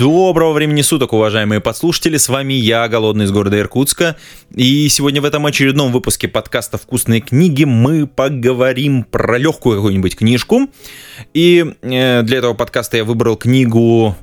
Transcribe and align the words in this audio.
Доброго 0.00 0.54
времени 0.54 0.80
суток, 0.80 1.12
уважаемые 1.12 1.60
подслушатели, 1.60 2.16
с 2.16 2.30
вами 2.30 2.54
я, 2.54 2.88
Голодный 2.88 3.26
из 3.26 3.32
города 3.32 3.58
Иркутска, 3.58 4.16
и 4.54 4.88
сегодня 4.88 5.20
в 5.20 5.26
этом 5.26 5.44
очередном 5.44 5.92
выпуске 5.92 6.26
подкаста 6.26 6.78
«Вкусные 6.78 7.20
книги» 7.20 7.64
мы 7.64 8.06
поговорим 8.06 9.04
про 9.04 9.36
легкую 9.36 9.76
какую-нибудь 9.76 10.16
книжку, 10.16 10.70
и 11.34 11.74
э, 11.82 12.22
для 12.22 12.38
этого 12.38 12.54
подкаста 12.54 12.96
я 12.96 13.04
выбрал 13.04 13.36
книгу 13.36 14.16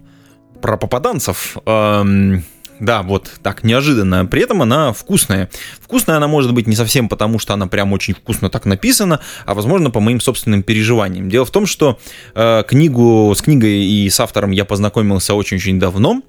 про 0.64 0.78
попаданцев, 0.78 1.58
эм, 1.68 2.44
да, 2.80 3.02
вот 3.02 3.32
так, 3.42 3.64
неожиданно. 3.64 4.26
При 4.26 4.42
этом 4.42 4.62
она 4.62 4.94
вкусная. 4.94 5.50
Вкусная 5.82 6.18
она 6.18 6.28
может 6.28 6.54
быть 6.54 6.68
не 6.68 6.76
совсем 6.76 7.10
потому, 7.10 7.40
что 7.40 7.54
она 7.54 7.68
прям 7.68 7.94
очень 7.94 8.14
вкусно 8.14 8.50
так 8.50 8.66
написана, 8.66 9.20
а 9.46 9.54
возможно 9.54 9.90
по 9.90 10.00
моим 10.00 10.20
собственным 10.20 10.64
переживаниям. 10.64 11.30
Дело 11.30 11.46
в 11.46 11.52
том, 11.52 11.66
что 11.66 12.00
э, 12.36 12.64
книгу 12.68 13.34
с 13.36 13.42
книгой 13.42 13.84
и 13.84 14.10
с 14.10 14.20
автором 14.20 14.52
я 14.52 14.66
познакомился 14.66 15.34
очень-очень 15.34 15.80
давно. 15.80 16.22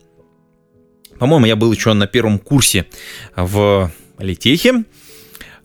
По-моему, 1.19 1.46
я 1.46 1.56
был 1.56 1.72
еще 1.72 1.92
на 1.92 2.06
первом 2.06 2.38
курсе 2.38 2.86
в 3.36 3.91
Литехе. 4.19 4.84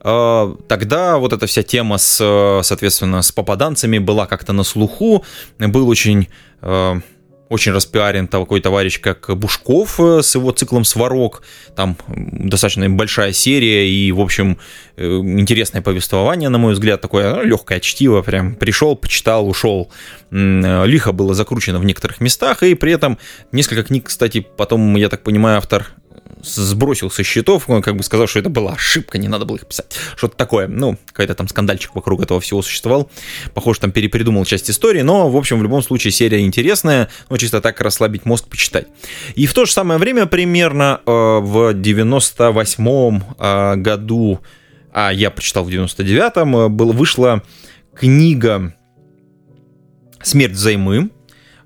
Э, 0.03 0.55
тогда 0.67 1.17
вот 1.17 1.31
эта 1.31 1.47
вся 1.47 1.63
тема 1.63 1.97
с, 1.97 2.61
соответственно, 2.63 3.21
с 3.21 3.31
попаданцами 3.31 3.99
была 3.99 4.25
как-то 4.25 4.51
на 4.51 4.63
слуху. 4.63 5.23
Был 5.59 5.87
очень 5.87 6.27
э, 6.61 7.01
очень 7.53 7.71
распиарен 7.71 8.27
такой 8.27 8.61
товарищ, 8.61 8.99
как 8.99 9.37
Бушков 9.37 9.99
э, 9.99 10.21
с 10.23 10.35
его 10.35 10.51
циклом 10.51 10.83
«Сварог». 10.83 11.43
Там 11.75 11.95
достаточно 12.07 12.89
большая 12.89 13.31
серия 13.31 13.87
и, 13.87 14.11
в 14.11 14.19
общем, 14.19 14.57
э, 14.97 15.05
интересное 15.05 15.81
повествование, 15.81 16.49
на 16.49 16.57
мой 16.57 16.73
взгляд, 16.73 17.01
такое 17.01 17.35
ну, 17.35 17.43
легкое 17.43 17.79
чтиво. 17.79 18.21
Прям 18.23 18.55
пришел, 18.55 18.95
почитал, 18.95 19.47
ушел. 19.47 19.91
Э, 20.31 20.85
лихо 20.87 21.11
было 21.11 21.33
закручено 21.35 21.79
в 21.79 21.85
некоторых 21.85 22.21
местах, 22.21 22.63
и 22.63 22.73
при 22.73 22.91
этом 22.91 23.19
несколько 23.51 23.83
книг, 23.83 24.07
кстати, 24.07 24.45
потом, 24.57 24.95
я 24.95 25.09
так 25.09 25.21
понимаю, 25.21 25.57
автор 25.57 25.87
сбросил 26.43 27.09
со 27.09 27.23
счетов, 27.23 27.65
как 27.65 27.95
бы 27.95 28.03
сказал, 28.03 28.27
что 28.27 28.39
это 28.39 28.49
была 28.49 28.73
ошибка, 28.73 29.17
не 29.17 29.27
надо 29.27 29.45
было 29.45 29.57
их 29.57 29.65
писать. 29.65 29.95
Что-то 30.15 30.35
такое. 30.35 30.67
Ну, 30.67 30.97
какой-то 31.07 31.35
там 31.35 31.47
скандальчик 31.47 31.95
вокруг 31.95 32.21
этого 32.21 32.39
всего 32.39 32.61
существовал. 32.61 33.09
Похоже, 33.53 33.79
там 33.79 33.91
перепридумал 33.91 34.45
часть 34.45 34.69
истории, 34.69 35.01
но, 35.01 35.29
в 35.29 35.37
общем, 35.37 35.59
в 35.59 35.63
любом 35.63 35.81
случае 35.81 36.11
серия 36.11 36.41
интересная, 36.41 37.09
ну, 37.29 37.37
чисто 37.37 37.61
так 37.61 37.79
расслабить 37.81 38.25
мозг, 38.25 38.47
почитать. 38.47 38.87
И 39.35 39.45
в 39.45 39.53
то 39.53 39.65
же 39.65 39.71
самое 39.71 39.99
время, 39.99 40.25
примерно 40.25 41.01
э, 41.05 41.11
в 41.11 41.73
98-м 41.73 43.23
э, 43.37 43.75
году, 43.77 44.39
а 44.91 45.11
я 45.11 45.31
прочитал 45.31 45.63
в 45.63 45.69
99-м, 45.69 46.55
э, 46.55 46.69
был, 46.69 46.91
вышла 46.91 47.41
книга 47.95 48.75
«Смерть 50.21 50.53
взаймы» 50.53 51.09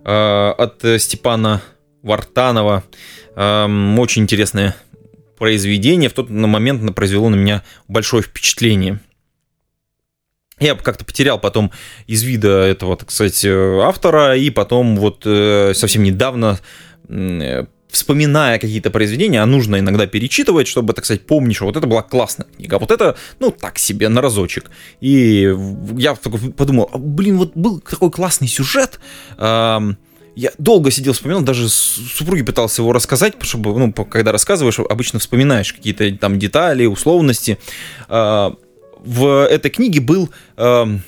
э, 0.04 0.50
от 0.58 0.84
Степана 1.00 1.62
Вартанова. 2.04 2.84
Эм, 3.36 4.00
очень 4.00 4.24
интересное 4.24 4.76
произведение. 5.38 6.10
В 6.10 6.14
тот 6.14 6.30
момент 6.30 6.96
произвело 6.96 7.30
на 7.30 7.36
меня 7.36 7.64
большое 7.88 8.24
впечатление. 8.24 9.00
Я 10.60 10.74
как-то 10.76 11.06
потерял 11.06 11.40
потом 11.40 11.72
из 12.08 12.24
вида 12.24 12.64
этого, 12.64 12.98
так 12.98 13.12
сказать, 13.12 13.46
автора, 13.46 14.36
и 14.36 14.50
потом 14.50 14.98
вот 14.98 15.22
э, 15.26 15.74
совсем 15.76 16.02
недавно 16.04 16.60
вспоминая 17.90 18.60
какие-то 18.60 18.92
произведения, 18.92 19.42
а 19.42 19.46
нужно 19.46 19.80
иногда 19.80 20.08
перечитывать, 20.08 20.68
чтобы, 20.68 20.94
так 20.94 21.06
сказать, 21.06 21.26
помнить, 21.26 21.56
что 21.56 21.66
вот 21.66 21.78
это 21.78 21.88
была 21.88 22.02
классная 22.02 22.48
книга, 22.56 22.76
а 22.76 22.80
вот 22.80 22.92
это, 22.92 23.16
ну, 23.40 23.52
так 23.52 23.78
себе, 23.80 24.10
на 24.10 24.22
разочек. 24.22 24.70
И 25.00 25.56
я 25.98 26.16
подумал, 26.16 26.90
блин, 26.94 27.38
вот 27.38 27.54
был 27.56 27.80
такой 27.80 28.12
классный 28.12 28.48
сюжет, 28.48 29.00
эм, 29.38 29.98
я 30.38 30.52
долго 30.60 30.92
сидел, 30.92 31.14
вспоминал, 31.14 31.42
даже 31.42 31.68
супруге 31.68 32.44
пытался 32.44 32.84
его 32.84 32.94
рассказать, 32.94 33.34
чтобы, 33.42 33.76
ну, 33.80 33.92
когда 33.92 34.32
рассказываешь, 34.32 34.78
обычно 34.80 35.18
вспоминаешь 35.18 35.74
какие-то 35.74 36.16
там 36.16 36.38
детали, 36.38 36.86
условности. 36.86 37.58
А, 38.08 38.54
в 39.00 39.48
этой 39.48 39.72
книге 39.72 40.00
был, 40.00 40.30
она 40.56 41.02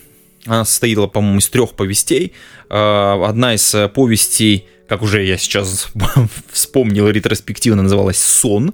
состояла, 0.65 1.05
по-моему, 1.05 1.37
из 1.37 1.49
трех 1.49 1.73
повестей. 1.75 2.33
А, 2.71 3.23
одна 3.29 3.53
из 3.53 3.75
повестей, 3.93 4.65
как 4.87 5.03
уже 5.03 5.23
я 5.23 5.37
сейчас 5.37 5.89
вспомнил, 6.51 7.07
ретроспективно 7.07 7.83
называлась 7.83 8.19
«Сон». 8.19 8.73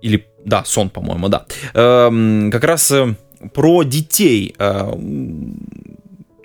Или, 0.00 0.26
да, 0.46 0.64
«Сон», 0.64 0.88
по-моему, 0.88 1.28
да. 1.28 1.44
Как 1.74 2.64
раз 2.64 2.90
э, 2.90 3.14
про 3.52 3.82
детей 3.82 4.56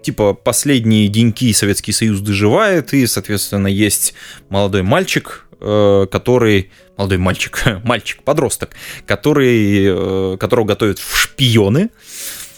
типа 0.07 0.33
последние 0.33 1.09
деньки 1.09 1.51
Советский 1.51 1.91
Союз 1.91 2.21
доживает, 2.21 2.93
и, 2.93 3.05
соответственно, 3.07 3.67
есть 3.67 4.13
молодой 4.47 4.81
мальчик, 4.81 5.45
э, 5.59 6.07
который 6.09 6.71
молодой 6.95 7.17
мальчик, 7.17 7.61
мальчик, 7.83 8.23
подросток, 8.23 8.69
который, 9.05 9.83
э, 9.85 10.37
которого 10.37 10.63
готовят 10.63 10.99
в 10.99 11.17
шпионы, 11.17 11.89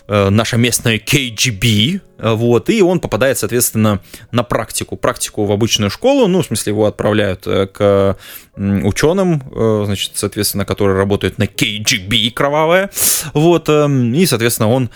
э, 0.07 0.29
наша 0.29 0.57
местная 0.57 0.99
KGB, 0.99 2.01
вот, 2.19 2.69
и 2.69 2.83
он 2.83 2.99
попадает, 2.99 3.39
соответственно, 3.39 3.99
на 4.31 4.43
практику, 4.43 4.95
практику 4.95 5.45
в 5.45 5.51
обычную 5.51 5.89
школу, 5.89 6.27
ну, 6.27 6.43
в 6.43 6.45
смысле, 6.45 6.73
его 6.73 6.85
отправляют 6.85 7.45
к 7.45 8.15
ученым, 8.55 9.41
значит, 9.85 10.11
соответственно, 10.13 10.65
которые 10.65 10.97
работают 10.97 11.39
на 11.39 11.45
KGB 11.45 12.29
кровавая, 12.29 12.91
вот, 13.33 13.69
и, 13.69 14.25
соответственно, 14.27 14.69
он 14.69 14.91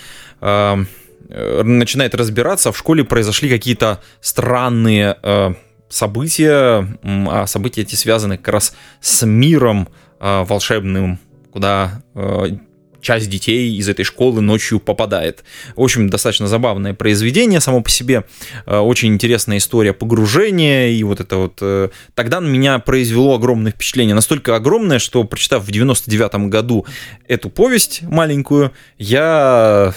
начинает 1.30 2.16
разбираться, 2.16 2.72
в 2.72 2.78
школе 2.78 3.04
произошли 3.04 3.50
какие-то 3.50 4.02
странные 4.22 5.18
э, 5.22 5.54
события, 5.90 6.88
а 7.04 7.46
события 7.48 7.82
эти 7.82 7.96
связаны 7.96 8.38
как 8.38 8.54
раз 8.54 8.76
с 9.00 9.26
миром 9.26 9.88
э, 10.20 10.44
волшебным, 10.44 11.20
куда 11.52 12.04
э, 12.16 12.58
часть 13.04 13.30
детей 13.30 13.76
из 13.76 13.88
этой 13.88 14.04
школы 14.04 14.42
ночью 14.42 14.80
попадает. 14.80 15.44
В 15.76 15.82
общем, 15.82 16.10
достаточно 16.10 16.48
забавное 16.48 16.94
произведение 16.94 17.60
само 17.60 17.82
по 17.82 17.90
себе, 17.90 18.24
э, 18.66 18.78
очень 18.78 19.14
интересная 19.14 19.58
история 19.58 19.94
погружения, 19.94 20.90
и 20.90 21.04
вот 21.04 21.20
это 21.20 21.38
вот... 21.38 21.60
Э, 21.62 21.90
тогда 22.16 22.40
на 22.40 22.48
меня 22.48 22.80
произвело 22.80 23.36
огромное 23.36 23.72
впечатление, 23.72 24.16
настолько 24.16 24.56
огромное, 24.56 25.00
что, 25.00 25.24
прочитав 25.24 25.64
в 25.64 25.72
99 25.72 26.50
году 26.50 26.86
эту 27.28 27.50
повесть 27.50 28.02
маленькую, 28.04 28.72
я, 28.98 29.94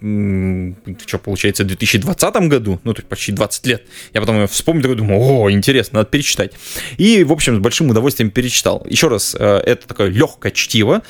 что 0.00 1.18
получается, 1.18 1.64
в 1.64 1.66
2020 1.66 2.34
году, 2.48 2.80
ну, 2.84 2.94
то 2.94 3.00
есть 3.00 3.08
почти 3.08 3.32
20 3.32 3.66
лет, 3.66 3.82
я 4.12 4.20
потом 4.20 4.36
ее 4.40 4.46
вспомнил, 4.46 4.82
такой 4.82 4.96
думаю, 4.96 5.20
о, 5.20 5.50
интересно, 5.50 5.98
надо 5.98 6.10
перечитать. 6.10 6.52
И, 6.96 7.24
в 7.24 7.32
общем, 7.32 7.56
с 7.56 7.58
большим 7.58 7.90
удовольствием 7.90 8.30
перечитал. 8.30 8.86
Еще 8.88 9.08
раз, 9.08 9.36
э, 9.38 9.62
это 9.64 9.88
такое 9.88 10.08
легкое 10.08 10.52
чтиво. 10.52 11.02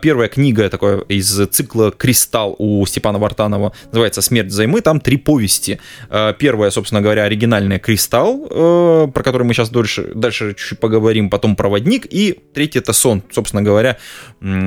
Первая 0.00 0.28
книга, 0.28 0.68
такое 0.68 0.83
такое 0.84 1.00
из 1.08 1.48
цикла 1.48 1.90
«Кристалл» 1.90 2.56
у 2.58 2.84
Степана 2.86 3.18
Вартанова, 3.18 3.72
называется 3.86 4.20
«Смерть 4.20 4.48
взаймы». 4.48 4.80
Там 4.80 5.00
три 5.00 5.16
повести. 5.16 5.80
Э, 6.10 6.34
первая, 6.38 6.70
собственно 6.70 7.00
говоря, 7.00 7.24
оригинальная 7.24 7.78
«Кристалл», 7.78 8.46
э, 8.50 9.08
про 9.12 9.22
который 9.22 9.44
мы 9.44 9.54
сейчас 9.54 9.70
дальше, 9.70 10.12
дальше 10.14 10.54
чуть-чуть 10.54 10.78
поговорим, 10.78 11.30
потом 11.30 11.56
«Проводник», 11.56 12.06
и 12.10 12.38
третий 12.52 12.80
это 12.80 12.92
«Сон», 12.92 13.22
собственно 13.30 13.62
говоря, 13.62 13.96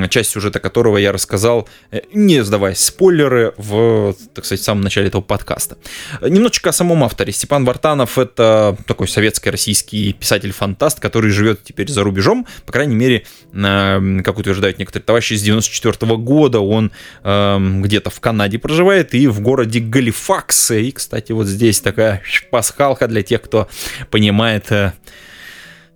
часть 0.09 0.31
сюжета 0.31 0.59
которого 0.59 0.97
я 0.97 1.11
рассказал, 1.11 1.67
э, 1.91 2.01
не 2.13 2.43
сдаваясь 2.43 2.79
спойлеры, 2.79 3.53
в, 3.57 4.15
так 4.33 4.45
сказать, 4.45 4.61
в 4.61 4.65
самом 4.65 4.81
начале 4.81 5.07
этого 5.07 5.21
подкаста. 5.21 5.77
Немножечко 6.21 6.69
о 6.69 6.73
самом 6.73 7.03
авторе. 7.03 7.31
Степан 7.31 7.65
Вартанов— 7.65 8.17
это 8.19 8.75
такой 8.87 9.07
советско-российский 9.07 10.13
писатель-фантаст, 10.13 10.99
который 10.99 11.29
живет 11.29 11.63
теперь 11.63 11.89
за 11.89 12.03
рубежом, 12.03 12.47
по 12.65 12.71
крайней 12.71 12.95
мере, 12.95 13.25
как 13.53 14.37
утверждают 14.37 14.79
некоторые 14.79 15.05
товарищи, 15.05 15.35
с 15.35 15.41
94 15.41 16.06
года 16.15 16.59
он 16.59 16.91
э, 17.23 17.57
где-то 17.59 18.09
в 18.09 18.19
Канаде 18.19 18.59
проживает 18.59 19.13
и 19.13 19.27
в 19.27 19.41
городе 19.41 19.79
Галифакс. 19.79 20.71
И, 20.71 20.91
кстати, 20.91 21.31
вот 21.33 21.47
здесь 21.47 21.81
такая 21.81 22.21
пасхалка 22.51 23.07
для 23.07 23.23
тех, 23.23 23.41
кто 23.41 23.67
понимает 24.09 24.71
э, 24.71 24.93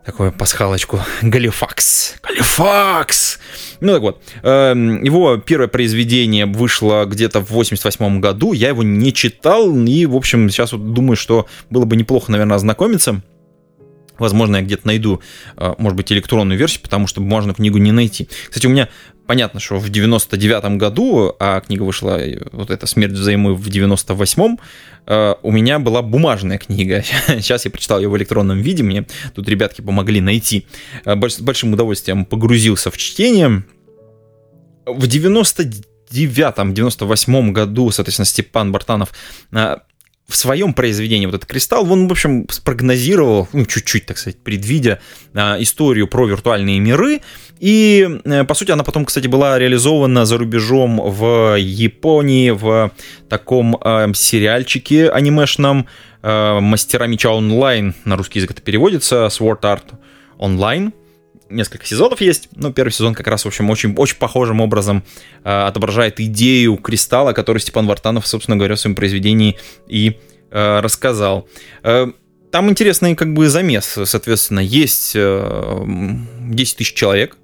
такую 0.05 0.31
пасхалочку. 0.31 0.99
Галифакс. 1.21 2.15
Галифакс! 2.23 3.39
Ну 3.79 3.93
так 3.93 4.01
вот, 4.01 4.21
э, 4.43 4.73
его 5.03 5.37
первое 5.37 5.67
произведение 5.67 6.45
вышло 6.45 7.05
где-то 7.05 7.39
в 7.39 7.51
88 7.51 8.19
году, 8.19 8.53
я 8.53 8.69
его 8.69 8.83
не 8.83 9.13
читал, 9.13 9.75
и, 9.75 10.05
в 10.05 10.15
общем, 10.15 10.49
сейчас 10.49 10.73
вот 10.73 10.93
думаю, 10.93 11.15
что 11.15 11.47
было 11.69 11.85
бы 11.85 11.95
неплохо, 11.95 12.31
наверное, 12.31 12.57
ознакомиться. 12.57 13.21
Возможно, 14.21 14.57
я 14.57 14.61
где-то 14.61 14.85
найду, 14.85 15.19
э, 15.57 15.73
может 15.79 15.97
быть, 15.97 16.11
электронную 16.11 16.59
версию, 16.59 16.83
потому 16.83 17.07
что 17.07 17.21
можно 17.21 17.55
книгу 17.55 17.79
не 17.79 17.91
найти. 17.91 18.29
Кстати, 18.49 18.67
у 18.67 18.69
меня 18.69 18.87
понятно, 19.25 19.59
что 19.59 19.79
в 19.79 19.89
99 19.89 20.77
году, 20.77 21.35
а 21.39 21.59
книга 21.61 21.81
вышла, 21.81 22.19
вот 22.51 22.69
эта 22.69 22.85
«Смерть 22.85 23.13
взаймы» 23.13 23.55
в 23.55 23.67
98-м, 23.67 24.59
э, 25.07 25.33
у 25.41 25.51
меня 25.51 25.79
была 25.79 26.03
бумажная 26.03 26.59
книга. 26.59 27.03
Сейчас 27.27 27.65
я 27.65 27.71
прочитал 27.71 27.99
ее 27.99 28.09
в 28.09 28.17
электронном 28.17 28.61
виде, 28.61 28.83
мне 28.83 29.07
тут 29.33 29.49
ребятки 29.49 29.81
помогли 29.81 30.21
найти. 30.21 30.67
С 31.03 31.07
э, 31.07 31.15
большим 31.41 31.73
удовольствием 31.73 32.25
погрузился 32.25 32.91
в 32.91 32.97
чтение. 32.97 33.63
В 34.85 35.05
99-98 35.05 37.51
году, 37.51 37.89
соответственно, 37.89 38.25
Степан 38.25 38.71
Бартанов 38.71 39.13
э, 39.51 39.77
в 40.31 40.35
своем 40.37 40.73
произведении 40.73 41.25
вот 41.25 41.35
этот 41.35 41.49
кристалл, 41.49 41.91
он, 41.91 42.07
в 42.07 42.11
общем, 42.11 42.47
спрогнозировал, 42.49 43.49
ну, 43.51 43.65
чуть-чуть, 43.65 44.05
так 44.05 44.17
сказать, 44.17 44.37
предвидя 44.41 45.01
а, 45.33 45.57
историю 45.59 46.07
про 46.07 46.25
виртуальные 46.25 46.79
миры. 46.79 47.19
И, 47.59 48.07
э, 48.23 48.43
по 48.45 48.53
сути, 48.53 48.71
она 48.71 48.83
потом, 48.83 49.03
кстати, 49.03 49.27
была 49.27 49.59
реализована 49.59 50.25
за 50.25 50.37
рубежом 50.37 51.01
в 51.03 51.57
Японии 51.59 52.51
в 52.51 52.91
таком 53.27 53.77
э, 53.83 54.13
сериальчике 54.15 55.09
анимешном 55.09 55.87
э, 56.23 56.59
«Мастера 56.61 57.07
меча 57.07 57.31
онлайн», 57.31 57.93
на 58.05 58.15
русский 58.15 58.39
язык 58.39 58.51
это 58.51 58.61
переводится, 58.61 59.25
Sword 59.25 59.61
Art 59.61 59.83
Online 60.39 60.93
несколько 61.51 61.85
сезонов 61.85 62.21
есть, 62.21 62.49
но 62.55 62.71
первый 62.71 62.91
сезон 62.91 63.13
как 63.13 63.27
раз, 63.27 63.43
в 63.43 63.47
общем, 63.47 63.69
очень, 63.69 63.93
очень 63.95 64.17
похожим 64.17 64.61
образом 64.61 65.03
э, 65.43 65.49
отображает 65.49 66.19
идею 66.19 66.77
кристалла, 66.77 67.33
который 67.33 67.59
Степан 67.59 67.87
Вартанов, 67.87 68.25
собственно 68.27 68.57
говоря, 68.57 68.75
в 68.75 68.79
своем 68.79 68.95
произведении 68.95 69.57
и 69.87 70.17
э, 70.49 70.79
рассказал. 70.79 71.47
Э, 71.83 72.07
там 72.51 72.69
интересный 72.69 73.15
как 73.15 73.33
бы 73.33 73.47
замес, 73.47 73.97
соответственно, 74.05 74.59
есть 74.59 75.13
э, 75.15 75.83
10 76.49 76.77
тысяч 76.77 76.93
человек, 76.93 77.37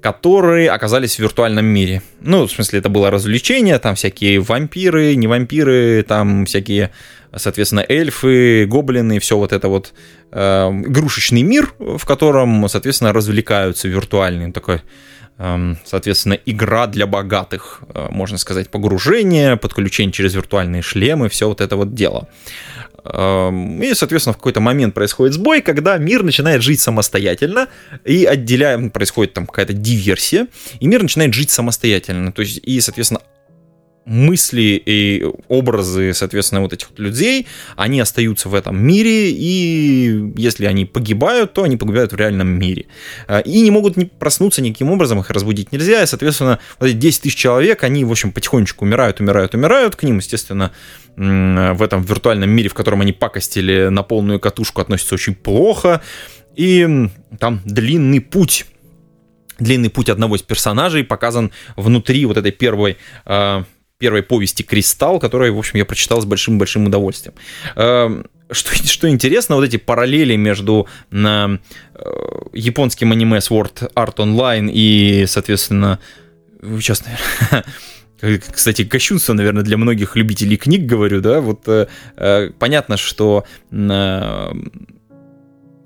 которые 0.00 0.70
оказались 0.70 1.16
в 1.16 1.18
виртуальном 1.18 1.66
мире. 1.66 2.02
Ну, 2.20 2.46
в 2.46 2.52
смысле, 2.52 2.78
это 2.78 2.88
было 2.88 3.10
развлечение, 3.10 3.78
там 3.78 3.94
всякие 3.96 4.40
вампиры, 4.40 5.14
не 5.14 5.26
вампиры, 5.26 6.04
там 6.06 6.46
всякие 6.46 6.90
соответственно, 7.36 7.84
эльфы, 7.88 8.66
гоблины, 8.66 9.18
все 9.18 9.36
вот 9.36 9.52
это 9.52 9.68
вот 9.68 9.92
э, 10.32 10.68
игрушечный 10.86 11.42
мир, 11.42 11.74
в 11.78 12.04
котором, 12.04 12.68
соответственно, 12.68 13.12
развлекаются 13.12 13.88
виртуальный 13.88 14.52
такой 14.52 14.82
эм, 15.38 15.78
соответственно, 15.84 16.38
игра 16.46 16.86
для 16.86 17.06
богатых, 17.06 17.82
э, 17.94 18.08
можно 18.10 18.38
сказать, 18.38 18.70
погружение, 18.70 19.56
подключение 19.56 20.12
через 20.12 20.34
виртуальные 20.34 20.82
шлемы, 20.82 21.28
все 21.28 21.48
вот 21.48 21.60
это 21.60 21.76
вот 21.76 21.94
дело. 21.94 22.28
Эм, 23.04 23.82
и, 23.82 23.94
соответственно, 23.94 24.32
в 24.32 24.38
какой-то 24.38 24.60
момент 24.60 24.94
происходит 24.94 25.34
сбой, 25.34 25.62
когда 25.62 25.96
мир 25.98 26.22
начинает 26.22 26.62
жить 26.62 26.80
самостоятельно, 26.80 27.68
и 28.04 28.24
отделяем, 28.24 28.90
происходит 28.90 29.34
там 29.34 29.46
какая-то 29.46 29.74
диверсия, 29.74 30.48
и 30.80 30.86
мир 30.86 31.02
начинает 31.02 31.34
жить 31.34 31.50
самостоятельно. 31.50 32.32
То 32.32 32.42
есть, 32.42 32.58
и, 32.62 32.80
соответственно, 32.80 33.20
мысли 34.06 34.80
и 34.86 35.26
образы, 35.48 36.14
соответственно, 36.14 36.62
вот 36.62 36.72
этих 36.72 36.88
людей, 36.96 37.48
они 37.74 38.00
остаются 38.00 38.48
в 38.48 38.54
этом 38.54 38.80
мире, 38.82 39.32
и 39.32 40.32
если 40.36 40.64
они 40.66 40.84
погибают, 40.84 41.52
то 41.52 41.64
они 41.64 41.76
погибают 41.76 42.12
в 42.12 42.16
реальном 42.16 42.48
мире. 42.48 42.86
А, 43.26 43.40
и 43.40 43.60
не 43.60 43.70
могут 43.72 43.96
не 43.96 44.04
проснуться 44.04 44.62
никаким 44.62 44.92
образом, 44.92 45.18
их 45.18 45.28
разбудить 45.30 45.72
нельзя, 45.72 46.02
и, 46.02 46.06
соответственно, 46.06 46.60
вот 46.78 46.88
эти 46.88 46.96
10 46.96 47.22
тысяч 47.22 47.36
человек, 47.36 47.82
они, 47.82 48.04
в 48.04 48.10
общем, 48.12 48.30
потихонечку 48.30 48.84
умирают, 48.84 49.20
умирают, 49.20 49.54
умирают, 49.54 49.96
к 49.96 50.04
ним, 50.04 50.18
естественно, 50.18 50.72
в 51.16 51.82
этом 51.82 52.02
виртуальном 52.02 52.50
мире, 52.50 52.68
в 52.68 52.74
котором 52.74 53.00
они 53.00 53.12
пакостили 53.12 53.88
на 53.88 54.02
полную 54.04 54.38
катушку, 54.38 54.80
относятся 54.80 55.14
очень 55.14 55.34
плохо, 55.34 56.00
и 56.54 57.08
там 57.40 57.60
длинный 57.64 58.20
путь 58.20 58.66
длинный 59.58 59.88
путь 59.88 60.10
одного 60.10 60.36
из 60.36 60.42
персонажей 60.42 61.02
показан 61.02 61.50
внутри 61.76 62.26
вот 62.26 62.36
этой 62.36 62.52
первой 62.52 62.98
а, 63.24 63.64
первой 63.98 64.22
повести 64.22 64.62
«Кристалл», 64.62 65.18
которую, 65.18 65.54
в 65.54 65.58
общем, 65.58 65.78
я 65.78 65.84
прочитал 65.84 66.20
с 66.20 66.24
большим-большим 66.24 66.86
удовольствием. 66.86 67.34
Эм, 67.76 68.26
что, 68.50 68.74
что 68.86 69.08
интересно, 69.08 69.56
вот 69.56 69.64
эти 69.64 69.76
параллели 69.76 70.36
между 70.36 70.86
э, 71.10 71.58
японским 72.52 73.12
аниме 73.12 73.38
Sword 73.38 73.92
Art 73.94 74.16
Online 74.16 74.70
и, 74.72 75.24
соответственно, 75.26 75.98
сейчас, 76.62 77.02
наверное, 78.20 78.42
кстати, 78.52 78.84
кощунство, 78.84 79.32
наверное, 79.32 79.62
для 79.62 79.76
многих 79.76 80.16
любителей 80.16 80.56
книг, 80.56 80.82
говорю, 80.82 81.20
да, 81.20 81.40
вот 81.40 81.66
э, 81.68 81.86
э, 82.16 82.50
понятно, 82.58 82.96
что 82.96 83.44
э, 83.70 84.52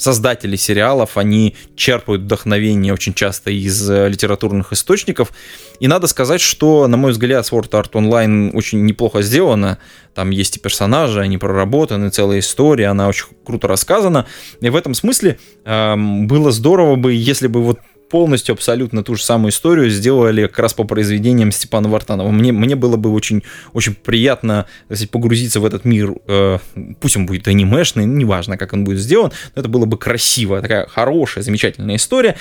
создатели 0.00 0.56
сериалов, 0.56 1.17
они 1.17 1.56
черпают 1.76 2.23
вдохновение 2.23 2.93
очень 2.93 3.14
часто 3.14 3.50
из 3.50 3.88
э, 3.91 4.08
литературных 4.08 4.73
источников. 4.73 5.32
И 5.79 5.88
надо 5.88 6.06
сказать, 6.06 6.41
что, 6.41 6.87
на 6.87 6.97
мой 6.97 7.12
взгляд, 7.12 7.50
Sword 7.50 7.70
Art 7.70 7.93
Online 7.93 8.52
очень 8.55 8.85
неплохо 8.85 9.23
сделано. 9.23 9.79
Там 10.14 10.31
есть 10.31 10.56
и 10.56 10.61
персонажи, 10.61 11.20
они 11.20 11.38
проработаны, 11.38 12.11
целая 12.11 12.41
история, 12.41 12.88
она 12.88 13.08
очень 13.08 13.26
круто 13.44 13.69
рассказана. 13.69 14.26
И 14.61 14.69
в 14.69 14.76
этом 14.76 14.94
смысле 14.94 15.38
э, 15.64 15.94
было 15.97 16.50
здорово 16.50 16.97
бы, 16.97 17.12
если 17.12 17.47
бы 17.47 17.62
вот 17.62 17.79
полностью 18.10 18.52
абсолютно 18.52 19.02
ту 19.02 19.14
же 19.14 19.22
самую 19.22 19.52
историю 19.52 19.88
сделали 19.88 20.46
как 20.46 20.58
раз 20.58 20.74
по 20.74 20.84
произведениям 20.84 21.52
Степана 21.52 21.88
Вартанова. 21.88 22.30
Мне, 22.30 22.52
мне 22.52 22.76
было 22.76 22.96
бы 22.96 23.12
очень, 23.12 23.42
очень 23.72 23.94
приятно 23.94 24.66
если 24.88 25.06
погрузиться 25.06 25.60
в 25.60 25.64
этот 25.64 25.84
мир, 25.84 26.14
э, 26.26 26.58
пусть 27.00 27.16
он 27.16 27.26
будет 27.26 27.48
анимешный, 27.48 28.04
неважно, 28.04 28.56
как 28.56 28.72
он 28.72 28.84
будет 28.84 28.98
сделан, 28.98 29.32
но 29.54 29.60
это 29.60 29.68
было 29.68 29.86
бы 29.86 29.96
красиво, 29.96 30.60
такая 30.60 30.86
хорошая, 30.86 31.44
замечательная 31.44 31.96
история. 31.96 32.36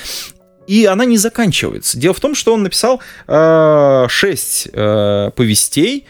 И 0.68 0.86
она 0.86 1.06
не 1.06 1.18
заканчивается. 1.18 1.98
Дело 1.98 2.14
в 2.14 2.20
том, 2.20 2.36
что 2.36 2.54
он 2.54 2.64
написал 2.64 3.02
э, 3.28 4.06
6 4.08 4.70
э, 4.72 5.32
повестей. 5.36 6.06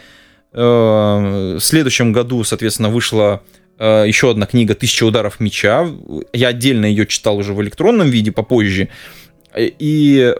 Э, 0.52 1.56
в 1.58 1.60
следующем 1.60 2.12
году, 2.12 2.44
соответственно, 2.44 2.90
вышла 2.90 3.42
э, 3.78 4.04
еще 4.06 4.30
одна 4.30 4.46
книга 4.46 4.74
«Тысяча 4.74 5.04
ударов 5.04 5.40
меча». 5.40 5.88
Я 6.34 6.48
отдельно 6.48 6.84
ее 6.84 7.06
читал 7.06 7.38
уже 7.38 7.54
в 7.54 7.62
электронном 7.62 8.10
виде 8.10 8.32
попозже. 8.32 8.88
И 9.56 10.34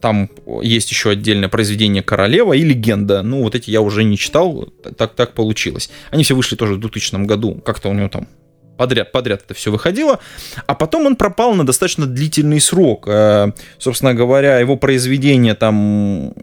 там 0.00 0.28
есть 0.62 0.90
еще 0.90 1.10
отдельное 1.10 1.48
произведение 1.48 2.02
«Королева» 2.02 2.52
и 2.52 2.62
«Легенда». 2.62 3.22
Ну, 3.22 3.42
вот 3.42 3.54
эти 3.54 3.70
я 3.70 3.80
уже 3.80 4.04
не 4.04 4.18
читал, 4.18 4.68
так, 4.98 5.14
так 5.14 5.32
получилось. 5.32 5.90
Они 6.10 6.24
все 6.24 6.34
вышли 6.34 6.56
тоже 6.56 6.74
в 6.74 6.80
2000 6.80 7.24
году, 7.24 7.54
как-то 7.64 7.88
у 7.88 7.94
него 7.94 8.08
там 8.08 8.28
подряд, 8.76 9.12
подряд 9.12 9.42
это 9.44 9.54
все 9.54 9.70
выходило, 9.70 10.18
а 10.66 10.74
потом 10.74 11.06
он 11.06 11.16
пропал 11.16 11.54
на 11.54 11.64
достаточно 11.64 12.06
длительный 12.06 12.60
срок. 12.60 13.04
Э, 13.08 13.52
собственно 13.78 14.14
говоря, 14.14 14.58
его 14.58 14.76
произведения 14.76 15.54
там 15.54 16.34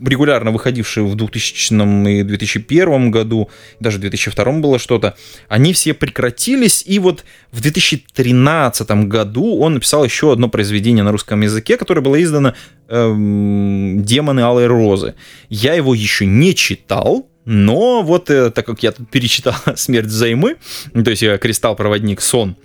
регулярно 0.00 0.50
выходившие 0.50 1.04
в 1.04 1.14
2000 1.14 2.18
и 2.20 2.22
2001 2.22 3.10
году, 3.10 3.50
даже 3.80 3.98
в 3.98 4.00
2002 4.00 4.52
было 4.52 4.78
что-то, 4.78 5.16
они 5.48 5.72
все 5.72 5.94
прекратились, 5.94 6.82
и 6.86 6.98
вот 6.98 7.24
в 7.52 7.60
2013 7.60 8.90
году 9.08 9.58
он 9.58 9.74
написал 9.74 10.04
еще 10.04 10.32
одно 10.32 10.48
произведение 10.48 11.04
на 11.04 11.12
русском 11.12 11.40
языке, 11.40 11.76
которое 11.76 12.00
было 12.00 12.22
издано 12.22 12.54
эм, 12.88 14.02
«Демоны 14.02 14.40
Алой 14.40 14.66
Розы». 14.66 15.14
Я 15.48 15.74
его 15.74 15.94
еще 15.94 16.26
не 16.26 16.54
читал, 16.54 17.28
но 17.44 18.02
вот 18.02 18.30
э, 18.30 18.50
так 18.50 18.66
как 18.66 18.82
я 18.82 18.92
тут 18.92 19.10
перечитал 19.10 19.54
«Смерть 19.76 20.06
взаймы», 20.06 20.56
то 20.92 21.10
есть 21.10 21.22
э, 21.22 21.38
«Кристалл-проводник 21.38 22.20
сон», 22.20 22.56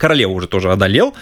королеву 0.00 0.34
уже 0.34 0.48
тоже 0.48 0.72
одолел, 0.72 1.14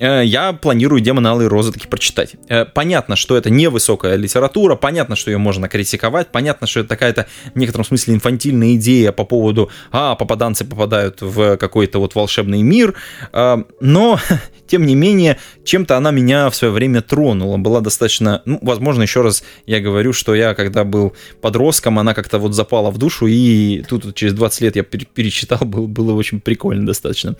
я 0.00 0.52
планирую 0.52 1.00
«Демон 1.00 1.26
Алой 1.26 1.46
Розы» 1.46 1.72
таки 1.72 1.86
прочитать. 1.86 2.36
Э, 2.48 2.64
понятно, 2.64 3.16
что 3.16 3.36
это 3.36 3.50
невысокая 3.50 4.16
литература, 4.16 4.74
понятно, 4.76 5.16
что 5.16 5.30
ее 5.30 5.38
можно 5.38 5.68
критиковать, 5.68 6.28
понятно, 6.28 6.66
что 6.66 6.80
это 6.80 6.88
такая-то 6.88 7.26
в 7.54 7.58
некотором 7.58 7.84
смысле 7.84 8.14
инфантильная 8.14 8.74
идея 8.76 9.12
по 9.12 9.24
поводу 9.24 9.70
«а, 9.92 10.14
попаданцы 10.14 10.64
попадают 10.64 11.20
в 11.20 11.56
какой-то 11.56 11.98
вот 11.98 12.14
волшебный 12.14 12.62
мир», 12.62 12.94
э, 13.32 13.56
но, 13.80 14.18
тем 14.66 14.86
не 14.86 14.94
менее, 14.94 15.38
чем-то 15.64 15.96
она 15.96 16.10
меня 16.10 16.48
в 16.48 16.56
свое 16.56 16.72
время 16.72 17.02
тронула, 17.02 17.58
была 17.58 17.80
достаточно, 17.80 18.42
ну, 18.44 18.58
возможно, 18.62 19.02
еще 19.02 19.20
раз 19.22 19.44
я 19.66 19.80
говорю, 19.80 20.12
что 20.12 20.34
я, 20.34 20.54
когда 20.54 20.84
был 20.84 21.14
подростком, 21.40 21.98
она 21.98 22.14
как-то 22.14 22.38
вот 22.38 22.54
запала 22.54 22.90
в 22.90 22.98
душу, 22.98 23.26
и 23.26 23.82
тут 23.82 24.14
через 24.14 24.32
20 24.32 24.60
лет 24.62 24.76
я 24.76 24.82
перечитал, 24.82 25.58
было, 25.62 25.86
было 25.86 26.14
очень 26.14 26.40
прикольно 26.40 26.86
достаточно. 26.86 27.36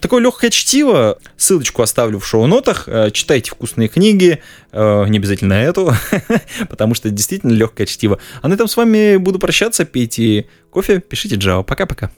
Такое 0.00 0.22
легкое 0.22 0.50
чтиво, 0.50 1.18
Ссылочку 1.42 1.82
оставлю 1.82 2.20
в 2.20 2.24
шоу-нотах. 2.24 2.84
Э, 2.86 3.10
читайте 3.10 3.50
вкусные 3.50 3.88
книги, 3.88 4.40
э, 4.70 5.06
не 5.08 5.18
обязательно 5.18 5.54
эту, 5.54 5.92
потому 6.70 6.94
что 6.94 7.10
действительно 7.10 7.50
легкое 7.50 7.88
чтиво. 7.88 8.20
А 8.42 8.46
на 8.46 8.54
этом 8.54 8.68
с 8.68 8.76
вами 8.76 9.16
буду 9.16 9.40
прощаться. 9.40 9.84
Пейте 9.84 10.46
кофе, 10.70 11.00
пишите 11.00 11.34
Java. 11.34 11.64
Пока-пока. 11.64 12.12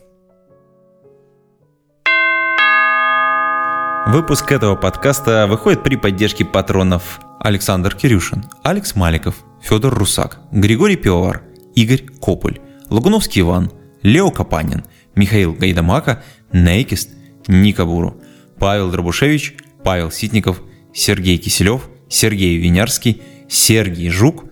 Выпуск 4.05 4.51
этого 4.51 4.75
подкаста 4.75 5.47
выходит 5.49 5.81
при 5.81 5.95
поддержке 5.95 6.45
патронов 6.45 7.19
Александр 7.39 7.95
Кирюшин, 7.95 8.45
Алекс 8.61 8.93
Маликов, 8.93 9.37
Федор 9.59 9.95
Русак, 9.95 10.37
Григорий 10.51 10.97
Пивовар, 10.97 11.41
Игорь 11.73 12.05
Кополь, 12.21 12.59
Лагуновский 12.91 13.41
Иван, 13.41 13.71
Лео 14.03 14.29
Капанин, 14.29 14.85
Михаил 15.15 15.53
Гайдамака, 15.53 16.21
Нейкист, 16.51 17.09
Ника 17.47 17.85
Буру. 17.85 18.21
Павел 18.59 18.91
Дробушевич, 18.91 19.55
Павел 19.83 20.11
Ситников, 20.11 20.61
Сергей 20.93 21.37
Киселев, 21.37 21.89
Сергей 22.09 22.57
Винярский, 22.57 23.21
Сергей 23.49 24.09
Жук, 24.09 24.45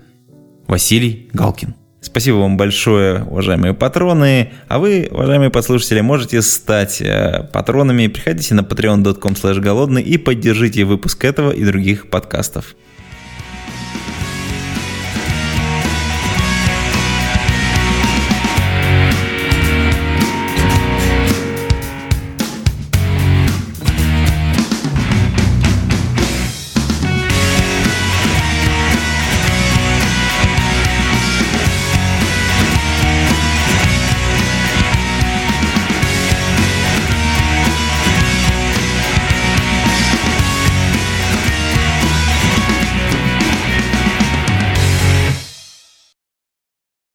Василий 0.68 1.30
Галкин. 1.34 1.76
Спасибо 2.02 2.36
вам 2.36 2.58
большое, 2.58 3.24
уважаемые 3.24 3.74
патроны. 3.74 4.52
А 4.68 4.78
вы, 4.78 5.08
уважаемые 5.10 5.50
послушатели, 5.50 6.02
можете 6.02 6.42
стать 6.42 7.02
э, 7.02 7.50
патронами. 7.54 8.08
Приходите 8.08 8.54
на 8.56 8.60
patreon.com 8.60 9.62
голодный 9.62 10.02
и 10.02 10.18
поддержите 10.18 10.84
выпуск 10.84 11.24
этого 11.24 11.52
и 11.52 11.64
других 11.64 12.10
подкастов. 12.10 12.76